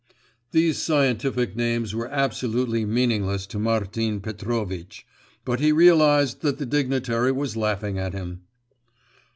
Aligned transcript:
These 0.49 0.79
scientific 0.79 1.55
names 1.55 1.93
were 1.93 2.07
absolutely 2.07 2.85
meaningless 2.85 3.45
to 3.45 3.59
Martin 3.59 4.19
Petrovitch; 4.19 5.05
but 5.45 5.59
he 5.59 5.71
realised 5.71 6.41
that 6.41 6.57
the 6.57 6.65
dignitary 6.65 7.31
was 7.31 7.55
laughing 7.55 7.99
at 7.99 8.13
him. 8.13 8.41